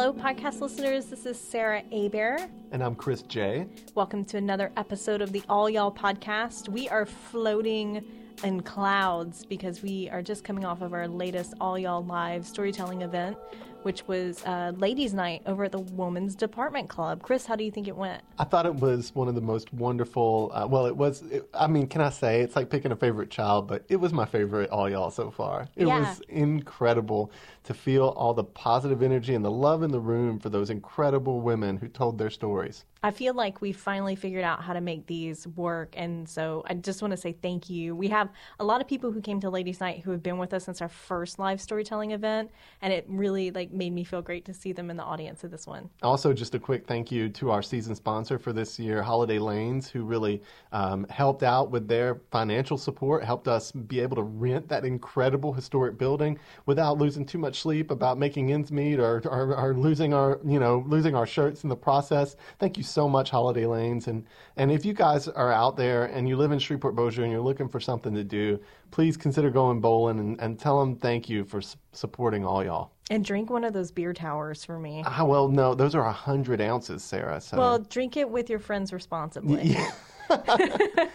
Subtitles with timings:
[0.00, 1.06] Hello, podcast listeners.
[1.06, 2.38] This is Sarah Aber.
[2.70, 3.66] And I'm Chris J.
[3.96, 6.68] Welcome to another episode of the All Y'all podcast.
[6.68, 8.04] We are floating
[8.44, 13.02] in clouds because we are just coming off of our latest All Y'all Live storytelling
[13.02, 13.36] event
[13.82, 17.22] which was uh, ladies' night over at the Women's Department Club.
[17.22, 18.22] Chris, how do you think it went?
[18.38, 20.50] I thought it was one of the most wonderful.
[20.52, 21.22] Uh, well, it was.
[21.22, 24.12] It, I mean, can I say it's like picking a favorite child, but it was
[24.12, 25.68] my favorite all y'all so far.
[25.76, 26.00] It yeah.
[26.00, 27.30] was incredible
[27.64, 31.40] to feel all the positive energy and the love in the room for those incredible
[31.40, 32.84] women who told their stories.
[33.02, 35.94] I feel like we finally figured out how to make these work.
[35.96, 37.94] And so I just want to say thank you.
[37.94, 40.52] We have a lot of people who came to Ladies Night who have been with
[40.52, 42.50] us since our first live storytelling event.
[42.82, 45.50] And it really like made me feel great to see them in the audience of
[45.50, 45.90] this one.
[46.02, 49.88] Also, just a quick thank you to our season sponsor for this year, Holiday Lanes,
[49.88, 54.68] who really um, helped out with their financial support, helped us be able to rent
[54.68, 59.56] that incredible historic building without losing too much sleep about making ends meet or, or,
[59.56, 62.36] or losing our, you know, losing our shirts in the process.
[62.58, 64.08] Thank you so much, Holiday Lanes.
[64.08, 64.24] And,
[64.56, 67.40] and if you guys are out there and you live in Shreveport Bossier and you're
[67.40, 68.58] looking for something to do,
[68.90, 72.92] please consider going bowling and, and tell them thank you for su- supporting all y'all.
[73.10, 75.02] And drink one of those beer towers for me.
[75.06, 77.40] Ah, well, no, those are 100 ounces, Sarah.
[77.40, 77.56] So.
[77.56, 79.76] Well, drink it with your friends responsibly.
[79.78, 79.90] Yeah.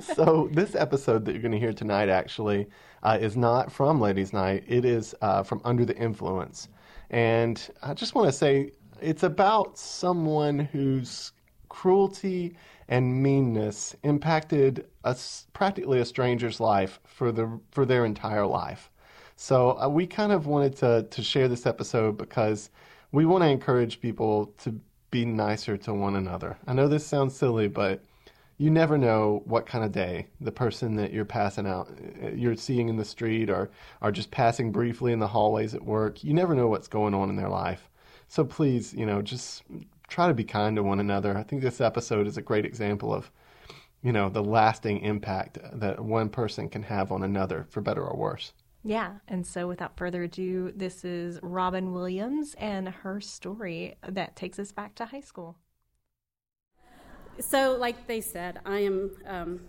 [0.00, 2.66] so, this episode that you're going to hear tonight actually
[3.02, 6.68] uh, is not from Ladies' Night, it is uh, from Under the Influence.
[7.08, 11.32] And I just want to say it's about someone whose
[11.68, 12.56] cruelty
[12.88, 15.16] and meanness impacted a,
[15.52, 18.90] practically a stranger's life for the for their entire life.
[19.36, 22.70] So uh, we kind of wanted to to share this episode because
[23.12, 24.80] we want to encourage people to
[25.10, 26.58] be nicer to one another.
[26.66, 28.04] I know this sounds silly, but
[28.58, 31.88] you never know what kind of day the person that you're passing out,
[32.22, 33.70] uh, you're seeing in the street, or
[34.02, 36.24] are just passing briefly in the hallways at work.
[36.24, 37.88] You never know what's going on in their life.
[38.26, 39.62] So please, you know, just
[40.08, 41.36] try to be kind to one another.
[41.36, 43.30] I think this episode is a great example of,
[44.02, 48.16] you know, the lasting impact that one person can have on another, for better or
[48.16, 48.52] worse.
[48.84, 49.14] Yeah.
[49.28, 54.72] And so without further ado, this is Robin Williams and her story that takes us
[54.72, 55.56] back to high school.
[57.40, 59.60] So, like they said, I am, um,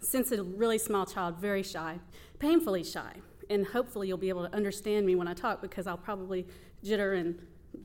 [0.00, 1.98] since a really small child, very shy,
[2.38, 3.14] painfully shy.
[3.50, 6.46] And hopefully, you'll be able to understand me when I talk because I'll probably
[6.84, 7.38] jitter and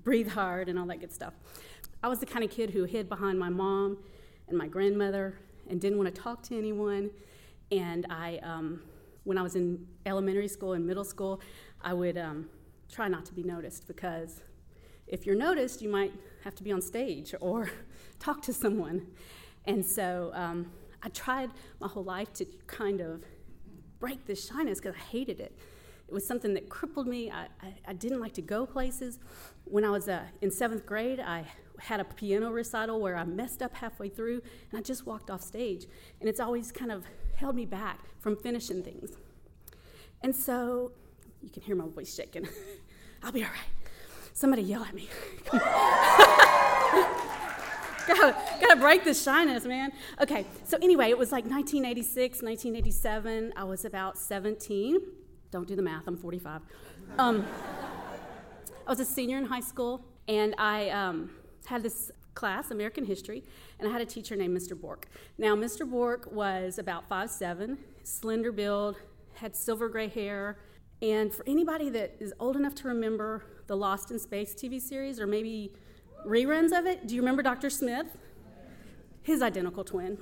[0.04, 1.34] breathe hard and all that good stuff.
[2.04, 3.98] I was the kind of kid who hid behind my mom
[4.50, 7.10] and my grandmother and didn't want to talk to anyone.
[7.72, 8.82] And I, um,
[9.24, 11.40] when I was in elementary school and middle school,
[11.82, 12.50] I would um,
[12.92, 14.42] try not to be noticed because
[15.08, 16.12] if you're noticed, you might
[16.44, 17.70] have to be on stage or
[18.20, 19.08] talk to someone.
[19.64, 23.24] And so um, I tried my whole life to kind of
[24.00, 25.58] break this shyness because I hated it.
[26.10, 27.32] It was something that crippled me.
[27.32, 29.20] I, I, I didn't like to go places.
[29.64, 31.46] When I was uh, in seventh grade, I
[31.80, 34.42] had a piano recital where I messed up halfway through
[34.72, 35.86] and I just walked off stage.
[36.20, 39.12] And it's always kind of held me back from finishing things.
[40.22, 40.92] And so
[41.42, 42.48] you can hear my voice shaking.
[43.24, 43.60] I'll be all right.
[44.34, 45.10] Somebody yell at me.
[48.08, 49.92] gotta, gotta break the shyness, man.
[50.22, 53.54] Okay, so anyway, it was like 1986, 1987.
[53.56, 55.00] I was about 17.
[55.52, 56.62] Don't do the math, I'm 45.
[57.20, 57.46] Um,
[58.86, 61.30] I was a senior in high school, and I um,
[61.66, 63.44] had this class, American History,
[63.80, 64.80] and I had a teacher named Mr.
[64.80, 65.08] Bourque.
[65.38, 65.90] Now, Mr.
[65.90, 68.98] Bourque was about five seven, slender build,
[69.36, 70.58] had silver gray hair,
[71.02, 75.20] and for anybody that is old enough to remember the Lost in Space TV series,
[75.20, 75.74] or maybe
[76.26, 77.70] reruns of it, do you remember Dr.
[77.70, 78.18] Smith?
[79.22, 80.18] His identical twin.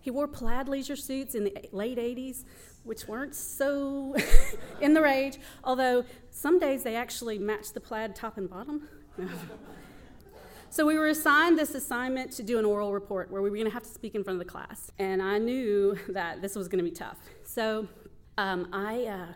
[0.00, 2.44] He wore plaid leisure suits in the late 80s,
[2.82, 4.14] which weren't so
[4.80, 8.88] in the rage, although some days they actually matched the plaid top and bottom.
[10.74, 13.68] so we were assigned this assignment to do an oral report where we were going
[13.68, 14.90] to have to speak in front of the class.
[14.98, 17.16] And I knew that this was going to be tough.
[17.44, 17.86] So
[18.38, 19.26] um, I uh,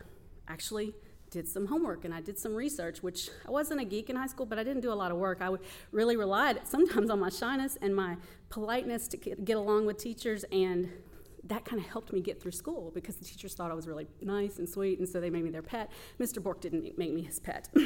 [0.48, 0.96] actually
[1.30, 4.26] did some homework and I did some research, which I wasn't a geek in high
[4.26, 5.38] school, but I didn't do a lot of work.
[5.40, 5.54] I
[5.92, 8.16] really relied sometimes on my shyness and my
[8.48, 10.90] politeness to get along with teachers, and
[11.44, 14.08] that kind of helped me get through school because the teachers thought I was really
[14.20, 15.92] nice and sweet, and so they made me their pet.
[16.18, 16.42] Mr.
[16.42, 17.68] Bourque didn't make me his pet.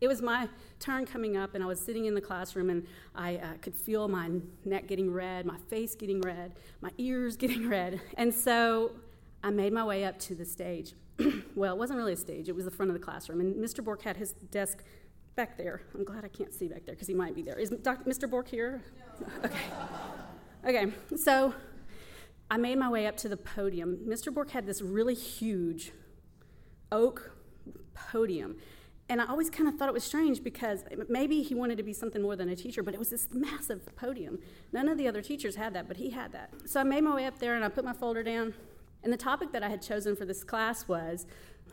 [0.00, 0.48] it was my
[0.78, 4.08] turn coming up, and I was sitting in the classroom, and I uh, could feel
[4.08, 4.30] my
[4.64, 8.92] neck getting red, my face getting red, my ears getting red, and so
[9.42, 10.94] I made my way up to the stage.
[11.54, 13.40] well, it wasn't really a stage, it was the front of the classroom.
[13.40, 13.82] And Mr.
[13.82, 14.82] Bourque had his desk
[15.34, 15.82] back there.
[15.94, 17.58] I'm glad I can't see back there because he might be there.
[17.58, 18.08] Is Dr.
[18.08, 18.28] Mr.
[18.28, 18.82] Bourque here?
[19.20, 19.26] No.
[19.44, 19.58] Okay.
[20.66, 21.54] Okay, so
[22.50, 23.98] I made my way up to the podium.
[24.08, 24.32] Mr.
[24.32, 25.92] Bourque had this really huge
[26.90, 27.32] oak
[27.94, 28.56] podium,
[29.08, 31.92] And I always kind of thought it was strange because maybe he wanted to be
[31.92, 34.40] something more than a teacher, but it was this massive podium.
[34.72, 36.50] None of the other teachers had that, but he had that.
[36.64, 38.54] So I made my way up there and I put my folder down.
[39.04, 41.26] And the topic that I had chosen for this class was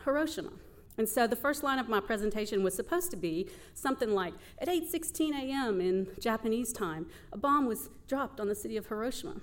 [0.06, 0.52] Hiroshima.
[0.98, 4.68] And so the first line of my presentation was supposed to be something like At
[4.68, 5.82] 8:16 a.m.
[5.82, 9.42] in Japanese time, a bomb was dropped on the city of Hiroshima.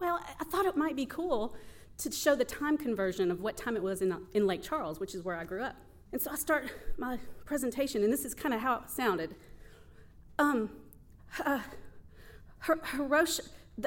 [0.00, 1.54] Well, I thought it might be cool
[1.98, 5.14] to show the time conversion of what time it was in, in Lake Charles, which
[5.14, 5.76] is where I grew up.
[6.14, 9.34] And so I start my presentation, and this is kind of how it sounded.
[10.38, 10.70] Um,
[11.44, 11.58] uh,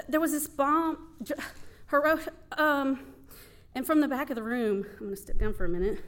[0.09, 1.15] there was this bomb,
[2.57, 2.99] um,
[3.73, 6.03] and from the back of the room, I'm going to step down for a minute.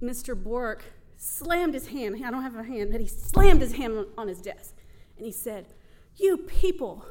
[0.00, 0.40] Mr.
[0.40, 0.84] Bourque
[1.16, 2.14] slammed his hand.
[2.24, 4.76] I don't have a hand, but he slammed his hand on his desk.
[5.16, 5.66] And he said,
[6.18, 7.04] You people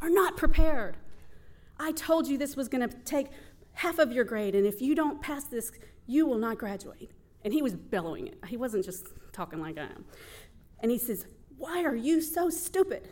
[0.00, 0.98] are not prepared.
[1.80, 3.26] I told you this was going to take
[3.72, 5.72] half of your grade, and if you don't pass this,
[6.06, 7.10] you will not graduate.
[7.44, 8.38] And he was bellowing it.
[8.46, 10.04] He wasn't just talking like I am.
[10.80, 11.26] And he says,
[11.56, 13.08] Why are you so stupid?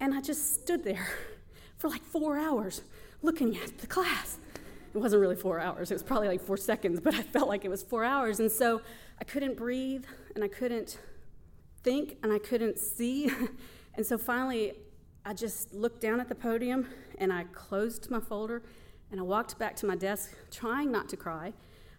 [0.00, 1.08] And I just stood there
[1.76, 2.82] for like four hours
[3.22, 4.38] looking at the class.
[4.94, 7.64] It wasn't really four hours, it was probably like four seconds, but I felt like
[7.64, 8.40] it was four hours.
[8.40, 8.80] And so
[9.20, 10.04] I couldn't breathe
[10.34, 10.98] and I couldn't
[11.82, 13.30] think and I couldn't see.
[13.94, 14.74] and so finally,
[15.24, 18.62] I just looked down at the podium and I closed my folder
[19.10, 21.52] and I walked back to my desk trying not to cry.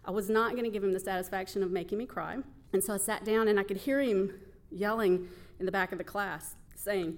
[0.06, 2.38] I was not going to give him the satisfaction of making me cry.
[2.74, 4.34] And so I sat down and I could hear him
[4.72, 5.28] yelling
[5.60, 7.18] in the back of the class, saying,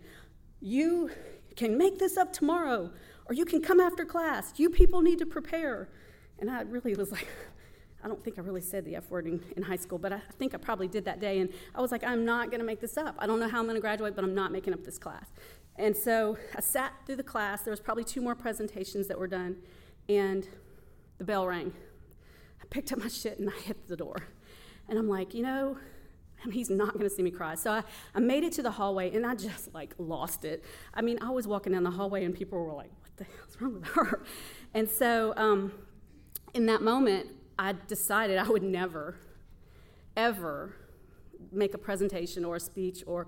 [0.59, 1.11] You
[1.55, 2.91] can make this up tomorrow
[3.25, 4.53] or you can come after class.
[4.57, 5.89] You people need to prepare.
[6.39, 7.27] And I really was like,
[8.03, 10.19] I don't think I really said the F word in, in high school, but I
[10.37, 11.39] think I probably did that day.
[11.39, 13.15] And I was like, I'm not going to make this up.
[13.17, 15.27] I don't know how I'm going to graduate, but I'm not making up this class.
[15.77, 17.61] And so I sat through the class.
[17.61, 19.55] There was probably two more presentations that were done,
[20.09, 20.47] and
[21.17, 21.73] the bell rang.
[22.63, 24.15] I picked up my shit and I hit the door.
[24.87, 25.77] And I'm like, you know,
[26.51, 27.55] he's not going to see me cry.
[27.55, 27.83] So I,
[28.15, 30.63] I made it to the hallway and I just like lost it.
[30.93, 33.61] I mean, I was walking down the hallway and people were like, what the hell's
[33.61, 34.23] wrong with her?
[34.73, 35.73] And so um,
[36.53, 37.27] in that moment,
[37.59, 39.15] I decided I would never,
[40.17, 40.75] ever
[41.51, 43.27] make a presentation or a speech or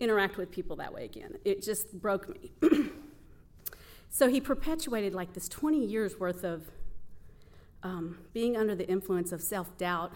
[0.00, 1.36] interact with people that way again.
[1.44, 2.52] It just broke me.
[4.10, 6.70] so he perpetuated like this 20 years worth of
[7.82, 10.12] um, being under the influence of self doubt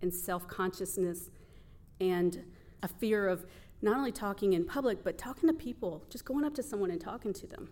[0.00, 1.30] and self consciousness
[2.00, 2.44] and
[2.82, 3.46] a fear of
[3.80, 7.00] not only talking in public, but talking to people, just going up to someone and
[7.00, 7.68] talking to them.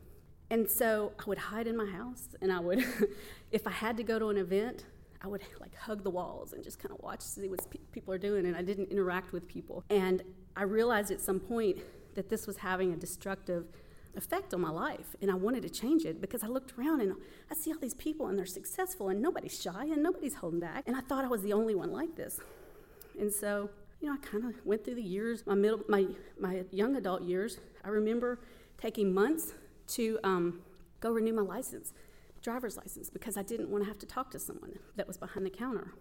[0.51, 2.85] And so I would hide in my house, and I would,
[3.53, 4.85] if I had to go to an event,
[5.23, 7.79] I would like hug the walls and just kind of watch to see what pe-
[7.93, 9.85] people are doing, and I didn't interact with people.
[9.91, 10.23] And
[10.57, 11.79] I realized at some point
[12.15, 13.67] that this was having a destructive
[14.17, 17.15] effect on my life, and I wanted to change it because I looked around and
[17.51, 20.85] I see all these people and they're successful, and nobody's shy and nobody's holding back,
[20.87, 22.41] and I thought I was the only one like this.
[23.19, 23.71] And so,
[24.01, 26.07] you know, I kind of went through the years, my middle, my
[26.39, 27.59] my young adult years.
[27.85, 28.41] I remember
[28.79, 29.55] taking months
[29.89, 30.61] to um,
[31.01, 31.93] go renew my license,
[32.43, 35.45] driver's license, because I didn't want to have to talk to someone that was behind
[35.45, 35.95] the counter.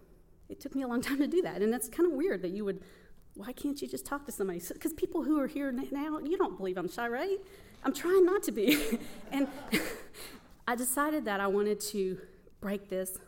[0.48, 2.50] It took me a long time to do that, and that's kind of weird that
[2.50, 2.82] you would.
[3.34, 4.60] Why can't you just talk to somebody?
[4.72, 7.38] Because people who are here now, you don't believe I'm shy, right?
[7.84, 8.98] I'm trying not to be.
[9.32, 9.48] and
[10.68, 12.18] I decided that I wanted to
[12.60, 13.18] break this.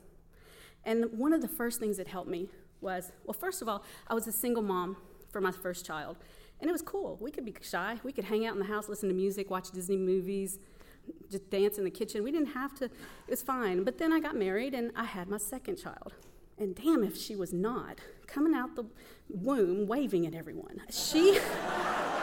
[0.84, 2.48] And one of the first things that helped me
[2.80, 4.96] was well, first of all, I was a single mom
[5.30, 6.16] for my first child.
[6.60, 7.18] And it was cool.
[7.20, 7.98] We could be shy.
[8.04, 10.58] We could hang out in the house, listen to music, watch Disney movies,
[11.30, 12.22] just dance in the kitchen.
[12.22, 12.92] We didn't have to, it
[13.28, 13.82] was fine.
[13.82, 16.14] But then I got married and I had my second child.
[16.58, 18.84] And damn if she was not coming out the
[19.28, 20.82] womb waving at everyone.
[20.90, 21.38] She,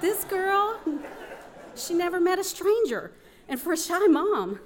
[0.00, 0.78] this girl,
[1.74, 3.12] she never met a stranger.
[3.48, 4.60] And for a shy mom,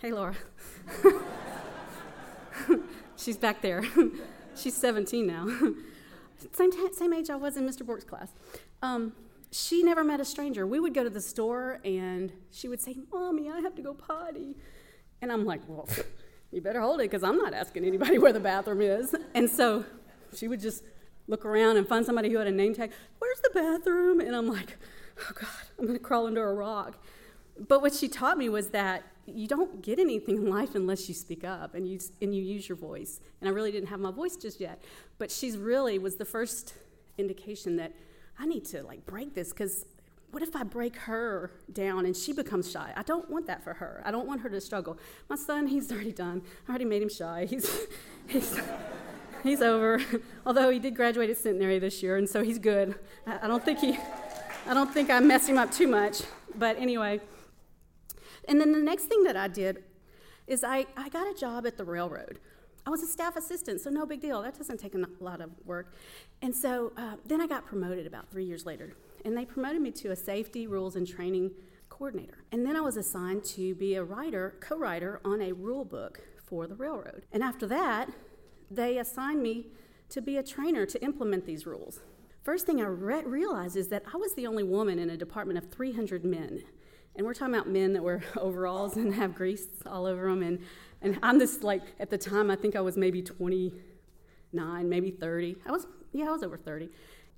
[0.00, 0.34] hey Laura,
[3.16, 3.84] she's back there.
[4.56, 5.48] she's 17 now
[6.52, 7.84] same, t- same age I was in Mr.
[7.84, 8.32] Bourque's class.
[8.82, 9.12] Um,
[9.50, 10.66] she never met a stranger.
[10.66, 13.94] We would go to the store and she would say, Mommy, I have to go
[13.94, 14.56] potty.
[15.22, 15.88] And I'm like, Well,
[16.50, 19.14] you better hold it because I'm not asking anybody where the bathroom is.
[19.34, 19.84] And so
[20.34, 20.82] she would just
[21.26, 22.92] look around and find somebody who had a name tag.
[23.18, 24.20] Where's the bathroom?
[24.20, 24.76] And I'm like,
[25.18, 26.96] Oh God, I'm going to crawl under a rock.
[27.68, 31.14] But what she taught me was that you don't get anything in life unless you
[31.14, 33.20] speak up and you, and you use your voice.
[33.40, 34.82] And I really didn't have my voice just yet.
[35.18, 36.74] But she's really was the first
[37.16, 37.92] indication that
[38.38, 39.86] I need to like break this because
[40.32, 42.92] what if I break her down and she becomes shy?
[42.96, 44.02] I don't want that for her.
[44.04, 44.98] I don't want her to struggle.
[45.28, 46.42] My son, he's already done.
[46.66, 47.46] I already made him shy.
[47.48, 47.70] He's,
[48.26, 48.60] he's,
[49.44, 50.00] he's over.
[50.46, 52.96] Although he did graduate at Centenary this year, and so he's good.
[53.26, 53.96] I, don't think he,
[54.66, 56.22] I don't think I messed him up too much.
[56.56, 57.20] But anyway,
[58.48, 59.84] and then the next thing that I did
[60.46, 62.40] is I, I got a job at the railroad.
[62.86, 64.42] I was a staff assistant, so no big deal.
[64.42, 65.94] That doesn't take a lot of work.
[66.42, 69.90] And so uh, then I got promoted about three years later, and they promoted me
[69.92, 71.52] to a safety rules and training
[71.88, 72.44] coordinator.
[72.52, 76.20] And then I was assigned to be a writer, co writer on a rule book
[76.44, 77.24] for the railroad.
[77.32, 78.10] And after that,
[78.70, 79.66] they assigned me
[80.10, 82.00] to be a trainer to implement these rules.
[82.42, 85.58] First thing I re- realized is that I was the only woman in a department
[85.58, 86.62] of 300 men.
[87.16, 90.42] And we're talking about men that wear overalls and have grease all over them.
[90.42, 90.58] And,
[91.00, 95.56] and I'm this, like, at the time, I think I was maybe 29, maybe 30.
[95.66, 96.90] I was, yeah, I was over 30.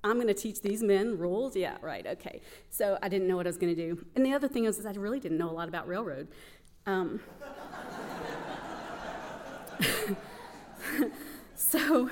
[0.03, 1.55] I'm going to teach these men rules?
[1.55, 2.41] Yeah, right, okay.
[2.69, 4.05] So I didn't know what I was going to do.
[4.15, 6.27] And the other thing is, is I really didn't know a lot about railroad.
[6.85, 7.19] Um,
[11.55, 12.09] so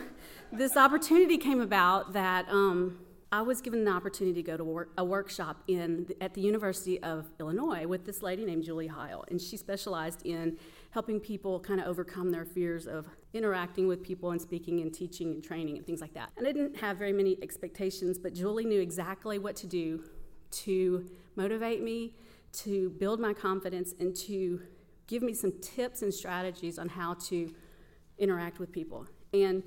[0.52, 3.00] this opportunity came about that um,
[3.32, 7.02] I was given the opportunity to go to work, a workshop in at the University
[7.04, 10.58] of Illinois with this lady named Julie Heil, and she specialized in
[10.92, 15.32] helping people kind of overcome their fears of interacting with people and speaking and teaching
[15.32, 16.30] and training and things like that.
[16.38, 20.04] And I didn't have very many expectations, but Julie knew exactly what to do
[20.52, 21.06] to
[21.36, 22.14] motivate me,
[22.54, 24.62] to build my confidence, and to
[25.08, 27.54] give me some tips and strategies on how to
[28.18, 29.08] interact with people.
[29.34, 29.64] And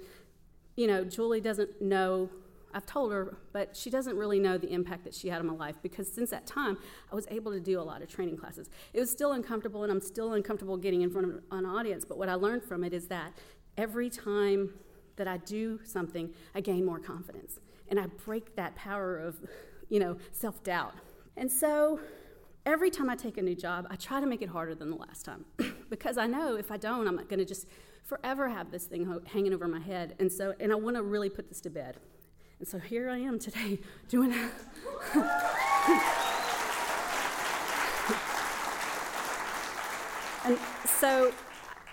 [0.78, 2.30] you know, Julie doesn't know,
[2.72, 5.54] I've told her, but she doesn't really know the impact that she had on my
[5.54, 6.78] life because since that time,
[7.10, 8.70] I was able to do a lot of training classes.
[8.92, 12.16] It was still uncomfortable, and I'm still uncomfortable getting in front of an audience, but
[12.16, 13.32] what I learned from it is that
[13.76, 14.70] every time
[15.16, 17.58] that I do something, I gain more confidence.
[17.88, 19.36] And I break that power of,
[19.88, 20.94] you know, self doubt.
[21.36, 21.98] And so
[22.68, 24.96] every time I take a new job, I try to make it harder than the
[24.96, 25.46] last time
[25.90, 27.66] because I know if I don't, I'm going to just
[28.04, 30.14] forever have this thing ho- hanging over my head.
[30.18, 31.96] And so, and I want to really put this to bed.
[32.58, 34.32] And so here I am today doing
[40.44, 41.32] and so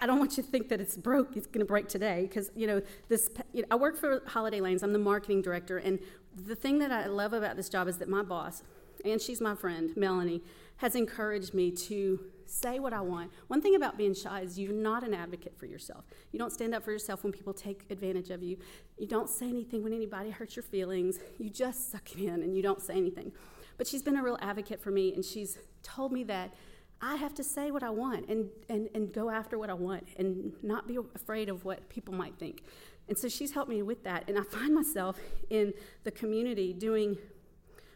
[0.02, 1.38] I don't want you to think that it's broke.
[1.38, 3.30] It's going to break today because you know this.
[3.54, 4.84] You know, I work for Holiday Lanes.
[4.84, 6.00] I'm the marketing director, and
[6.36, 8.62] the thing that I love about this job is that my boss,
[9.06, 10.42] and she's my friend, Melanie,
[10.78, 13.32] has encouraged me to say what I want.
[13.48, 16.06] One thing about being shy is you're not an advocate for yourself.
[16.32, 18.58] You don't stand up for yourself when people take advantage of you.
[18.98, 21.20] You don't say anything when anybody hurts your feelings.
[21.40, 23.32] You just suck it in and you don't say anything.
[23.78, 26.54] But she's been a real advocate for me, and she's told me that
[27.02, 30.08] I have to say what I want and, and, and go after what I want
[30.18, 32.64] and not be afraid of what people might think.
[33.08, 34.24] And so she's helped me with that.
[34.28, 37.18] And I find myself in the community doing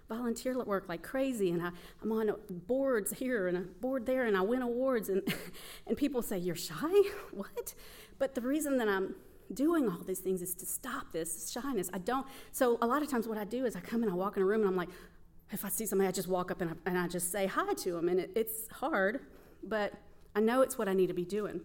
[0.10, 1.70] volunteer work like crazy, and I,
[2.02, 5.22] I'm on boards here and a board there, and I win awards, and,
[5.88, 6.76] and people say, You're shy?
[7.32, 7.74] What?
[8.18, 9.16] But the reason that I'm
[9.54, 11.90] doing all these things is to stop this shyness.
[11.94, 14.16] I don't, so a lot of times what I do is I come and I
[14.16, 14.90] walk in a room and I'm like,
[15.52, 17.74] if I see somebody, I just walk up and I, and I just say hi
[17.74, 18.10] to them.
[18.10, 19.22] And it, it's hard,
[19.64, 19.94] but
[20.36, 21.62] I know it's what I need to be doing.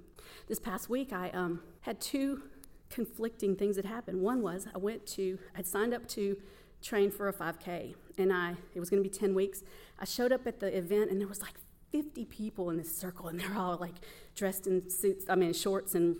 [0.48, 2.42] This past week, I um, had two
[2.88, 4.22] conflicting things that happened.
[4.22, 6.36] One was I went to, I'd signed up to
[6.80, 9.62] train for a 5K, and I it was going to be 10 weeks.
[9.98, 11.54] I showed up at the event, and there was like
[11.92, 13.94] 50 people in this circle, and they're all like
[14.34, 16.16] dressed in suits, I mean shorts, and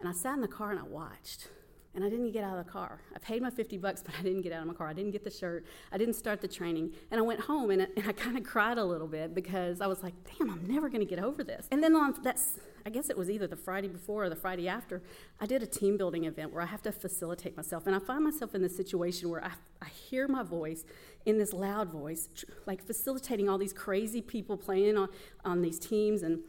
[0.00, 1.48] and I sat in the car and I watched
[1.94, 3.00] and I didn't get out of the car.
[3.14, 4.88] I paid my 50 bucks, but I didn't get out of my car.
[4.88, 5.64] I didn't get the shirt.
[5.90, 6.92] I didn't start the training.
[7.10, 9.86] And I went home and, and I kind of cried a little bit because I
[9.86, 11.66] was like, damn, I'm never going to get over this.
[11.70, 14.68] And then on that's, I guess it was either the Friday before or the Friday
[14.68, 15.02] after,
[15.40, 17.86] I did a team building event where I have to facilitate myself.
[17.86, 19.52] And I find myself in this situation where I,
[19.82, 20.84] I hear my voice
[21.24, 22.28] in this loud voice,
[22.66, 25.08] like facilitating all these crazy people playing on,
[25.44, 26.40] on these teams, and,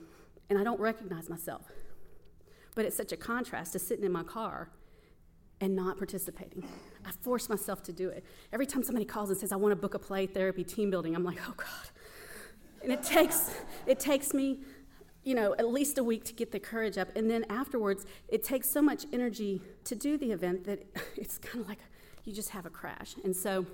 [0.50, 1.64] and I don't recognize myself.
[2.76, 4.70] But it's such a contrast to sitting in my car
[5.62, 6.68] and not participating.
[7.06, 8.24] I force myself to do it.
[8.54, 11.16] Every time somebody calls and says, I want to book a play therapy team building,
[11.16, 11.90] I'm like, oh God.
[12.84, 13.52] And it takes,
[13.86, 14.60] it takes me,
[15.24, 17.10] you know, at least a week to get the courage up.
[17.16, 20.86] And then afterwards, it takes so much energy to do the event that
[21.18, 21.80] it's kind of like
[22.24, 23.16] you just have a crash.
[23.24, 23.66] And so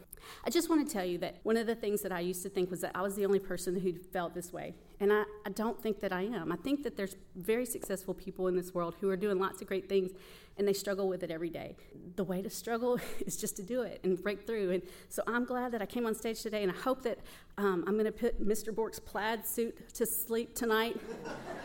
[0.43, 2.49] I just want to tell you that one of the things that I used to
[2.49, 4.73] think was that I was the only person who felt this way.
[4.99, 6.51] And I, I don't think that I am.
[6.51, 9.67] I think that there's very successful people in this world who are doing lots of
[9.67, 10.11] great things
[10.57, 11.75] and they struggle with it every day.
[12.15, 14.71] The way to struggle is just to do it and break through.
[14.71, 17.19] And so I'm glad that I came on stage today, and I hope that
[17.57, 18.73] um, I'm going to put Mr.
[18.73, 20.97] Bourque's plaid suit to sleep tonight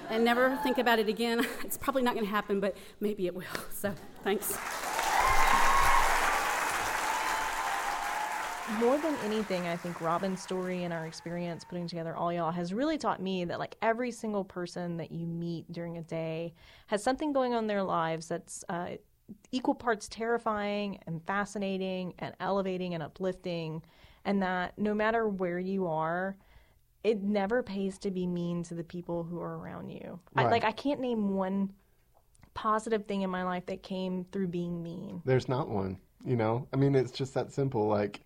[0.08, 1.46] and never think about it again.
[1.64, 3.44] It's probably not going to happen, but maybe it will.
[3.70, 3.94] So
[4.24, 4.56] thanks.
[8.78, 12.72] More than anything, I think Robin's story and our experience putting together All Y'all has
[12.72, 16.54] really taught me that like every single person that you meet during a day
[16.86, 18.90] has something going on in their lives that's uh,
[19.52, 23.82] equal parts terrifying and fascinating and elevating and uplifting,
[24.24, 26.36] and that no matter where you are,
[27.02, 30.20] it never pays to be mean to the people who are around you.
[30.34, 30.46] Right.
[30.46, 31.72] I, like I can't name one
[32.54, 35.22] positive thing in my life that came through being mean.
[35.24, 35.98] There's not one.
[36.24, 37.86] You know, I mean, it's just that simple.
[37.86, 38.20] Like,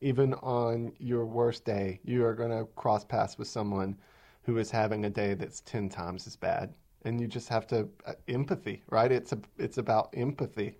[0.00, 3.96] even on your worst day, you are going to cross paths with someone
[4.42, 6.72] who is having a day that's 10 times as bad.
[7.04, 9.10] And you just have to, uh, empathy, right?
[9.10, 10.74] It's, a, it's about empathy.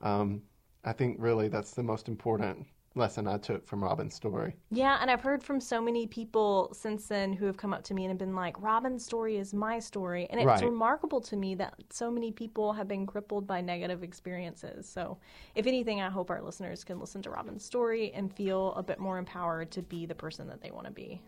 [0.00, 0.42] Um,
[0.84, 2.66] I think really that's the most important
[2.96, 4.54] lesson I took from Robin's story.
[4.70, 7.94] Yeah, and I've heard from so many people since then who have come up to
[7.94, 10.26] me and have been like, Robin's story is my story.
[10.30, 10.64] And it's Right.
[10.64, 14.88] remarkable to me that so many people have been crippled by negative experiences.
[14.88, 15.18] So,
[15.54, 18.98] if anything, I hope our listeners can listen to Robin's story and feel a bit
[18.98, 21.20] more empowered to be the person that they want to be.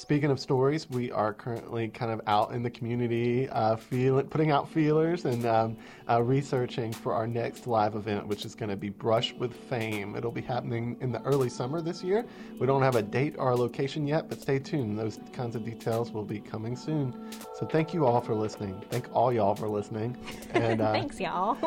[0.00, 4.50] Speaking of stories, we are currently kind of out in the community, uh, feel, putting
[4.50, 5.76] out feelers and um,
[6.08, 10.16] uh, researching for our next live event, which is going to be Brush with Fame.
[10.16, 12.24] It'll be happening in the early summer this year.
[12.58, 14.98] We don't have a date or a location yet, but stay tuned.
[14.98, 17.14] Those kinds of details will be coming soon.
[17.58, 18.82] So thank you all for listening.
[18.88, 20.16] Thank all y'all for listening.
[20.54, 21.58] And uh, Thanks, y'all.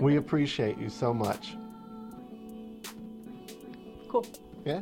[0.00, 1.56] we appreciate you so much.
[4.08, 4.24] cool.
[4.64, 4.80] Yeah.